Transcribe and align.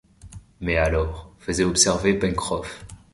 Mais 0.61 0.77
alors, 0.77 1.31
faisait 1.37 1.63
observer 1.63 2.15
Pencroff 2.17 2.87